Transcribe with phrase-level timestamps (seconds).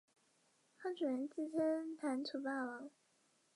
[0.79, 2.89] 康楚元自称南楚霸王。